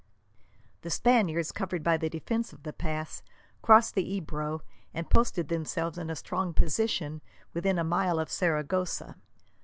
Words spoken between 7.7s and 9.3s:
a mile of Saragossa.